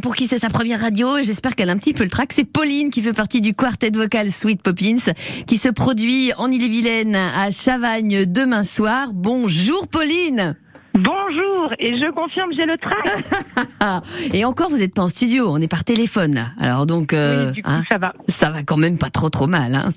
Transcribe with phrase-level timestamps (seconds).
[0.00, 2.44] Pour qui c'est sa première radio, j'espère qu'elle a un petit peu le trac, c'est
[2.44, 5.12] Pauline qui fait partie du quartet vocal Sweet Poppins,
[5.48, 9.08] qui se produit en Ille-et-Vilaine à Chavagne demain soir.
[9.12, 10.54] Bonjour Pauline
[10.94, 14.04] Bonjour, et je confirme, j'ai le trac.
[14.34, 16.34] et encore, vous n'êtes pas en studio, on est par téléphone.
[16.34, 16.48] Là.
[16.60, 18.12] Alors donc, euh, oui, du coup, hein, ça va.
[18.28, 19.74] Ça va quand même pas trop trop mal.
[19.74, 19.88] Hein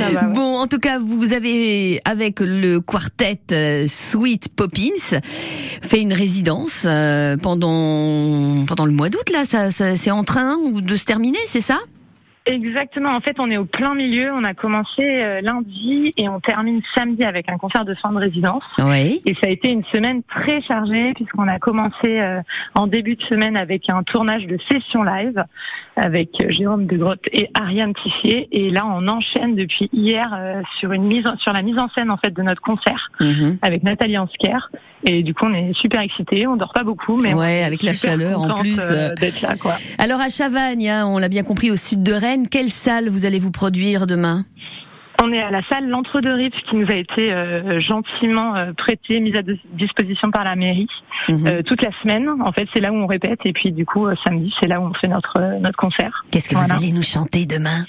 [0.00, 0.34] ça va, ouais.
[0.34, 5.20] Bon, en tout cas, vous avez avec le quartet euh, Sweet Poppins
[5.82, 9.30] fait une résidence euh, pendant pendant le mois d'août.
[9.32, 11.78] Là, ça, ça c'est en train de se terminer, c'est ça?
[12.44, 13.10] Exactement.
[13.14, 14.32] En fait, on est au plein milieu.
[14.32, 18.18] On a commencé euh, lundi et on termine samedi avec un concert de fin de
[18.18, 18.64] résidence.
[18.80, 19.22] Oui.
[19.26, 22.40] Et ça a été une semaine très chargée puisqu'on a commencé euh,
[22.74, 25.44] en début de semaine avec un tournage de session live
[25.96, 28.48] avec euh, Jérôme de Grotte et Ariane Tissier.
[28.50, 30.36] Et là, on enchaîne depuis hier
[30.80, 33.58] sur une mise sur la mise en scène en fait de notre concert Mhm.
[33.62, 34.70] avec Nathalie Ansker.
[35.04, 36.46] Et du coup, on est super excités.
[36.46, 38.76] On dort pas beaucoup, mais Ouais, on est avec la chaleur, en plus,
[39.20, 39.74] d'être là, quoi.
[39.98, 43.26] Alors à Chavagne, hein, on l'a bien compris, au sud de Rennes, quelle salle vous
[43.26, 44.44] allez vous produire demain?
[45.22, 49.36] On est à la salle L'Entre-deux-Rives qui nous a été euh, gentiment euh, prêtée, mise
[49.36, 50.88] à dis- disposition par la mairie
[51.28, 51.46] Mhm.
[51.46, 52.28] euh, toute la semaine.
[52.40, 54.84] En fait, c'est là où on répète et puis du coup samedi, c'est là où
[54.84, 56.24] on fait notre notre concert.
[56.32, 56.74] Qu'est-ce que Voilà.
[56.74, 57.84] vous allez nous chanter demain?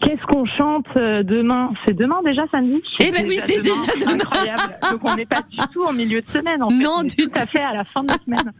[0.00, 1.72] Qu'est-ce qu'on chante euh, demain?
[1.84, 2.82] C'est demain déjà samedi?
[3.00, 4.14] Eh ben oui, c'est déjà demain.
[4.14, 4.62] Incroyable.
[4.92, 6.62] Donc on n'est pas du tout en milieu de semaine.
[6.62, 6.76] En fait.
[6.76, 8.52] Non, On est du tout à fait à la fin de la semaine.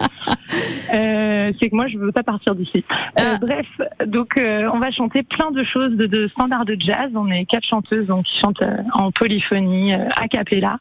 [0.95, 2.85] Euh, c'est que moi je veux pas partir d'ici.
[3.21, 3.39] Euh, Ah.
[3.41, 3.67] Bref,
[4.07, 7.11] donc euh, on va chanter plein de choses de, de standards de jazz.
[7.15, 8.63] On est quatre chanteuses donc qui chantent
[8.95, 10.79] en polyphonie, a cappella.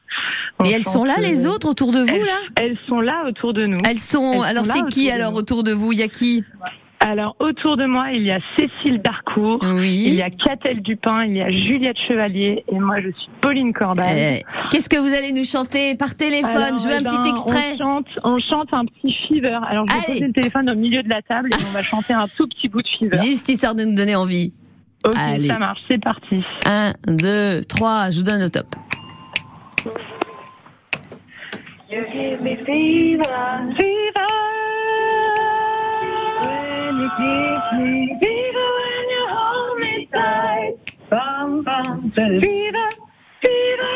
[0.60, 2.39] On Et elles sont là, euh, les autres, autour de vous, elles, là?
[2.58, 3.78] elles sont là autour de nous.
[3.88, 4.44] Elles sont...
[4.44, 5.92] elles alors c'est qui, alors, autour de vous?
[5.92, 6.44] Il y a qui?
[7.06, 9.59] Alors autour de moi, il y a Cécile Darcourt.
[9.64, 13.73] Il y a Catel Dupin, il y a Juliette Chevalier et moi je suis Pauline
[13.73, 14.08] Corbal.
[14.17, 14.38] Euh,
[14.72, 17.30] Qu'est-ce que vous allez nous chanter par téléphone Alors, Je veux eh un ben, petit
[17.30, 17.73] extrait.
[17.73, 19.59] On chante, on chante un petit fever.
[19.70, 20.14] Alors je vais Allez.
[20.14, 22.70] poser le téléphone au milieu de la table et on va chanter un tout petit
[22.70, 23.17] bout de fever.
[23.23, 24.52] Juste histoire de nous donner envie.
[25.06, 25.48] Ok, Allez.
[25.48, 26.44] ça marche, c'est parti.
[26.66, 28.66] Un, deux, trois, je vous donne le top.
[31.92, 33.22] You give me fever,
[33.77, 34.05] fever.
[37.05, 40.73] You give me fever, when you hold me tight.
[41.10, 42.89] Bum, bum, fever,
[43.42, 43.95] fever.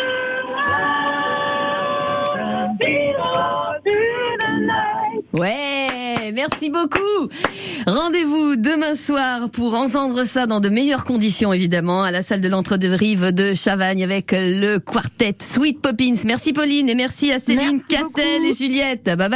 [2.79, 5.23] Fever, through the night.
[5.33, 6.99] Ouais, merci beaucoup.
[7.87, 12.49] Rendez-vous demain soir pour entendre ça dans de meilleures conditions, évidemment, à la salle de
[12.49, 16.13] l'Entre-deux-Rives de Chavagne avec le quartet Sweet Poppins.
[16.25, 19.05] Merci Pauline et merci à Céline, Merci Catel et Juliette.
[19.05, 19.27] Bye bye.